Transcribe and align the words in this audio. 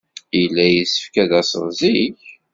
Yella 0.39 0.65
yessefk 0.69 1.15
ad 1.23 1.27
d-tased 1.31 1.67
zik. 1.79 2.21